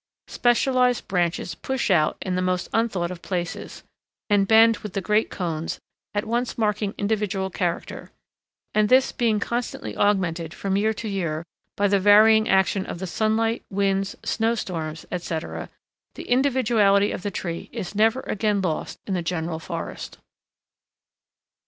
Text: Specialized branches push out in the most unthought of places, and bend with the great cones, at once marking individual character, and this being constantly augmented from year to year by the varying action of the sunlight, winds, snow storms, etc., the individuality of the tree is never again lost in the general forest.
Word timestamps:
Specialized 0.29 1.07
branches 1.07 1.53
push 1.53 1.91
out 1.91 2.17
in 2.23 2.33
the 2.33 2.41
most 2.41 2.67
unthought 2.73 3.11
of 3.11 3.21
places, 3.21 3.83
and 4.31 4.47
bend 4.47 4.77
with 4.77 4.93
the 4.93 4.99
great 4.99 5.29
cones, 5.29 5.77
at 6.15 6.25
once 6.25 6.57
marking 6.57 6.95
individual 6.97 7.51
character, 7.51 8.11
and 8.73 8.89
this 8.89 9.11
being 9.11 9.39
constantly 9.39 9.95
augmented 9.95 10.55
from 10.55 10.75
year 10.75 10.91
to 10.91 11.07
year 11.07 11.45
by 11.77 11.87
the 11.87 11.99
varying 11.99 12.49
action 12.49 12.83
of 12.87 12.97
the 12.97 13.05
sunlight, 13.05 13.63
winds, 13.69 14.15
snow 14.25 14.55
storms, 14.55 15.05
etc., 15.11 15.69
the 16.15 16.27
individuality 16.27 17.11
of 17.11 17.21
the 17.21 17.29
tree 17.29 17.69
is 17.71 17.93
never 17.93 18.21
again 18.21 18.59
lost 18.59 18.99
in 19.05 19.13
the 19.13 19.21
general 19.21 19.59
forest. 19.59 20.17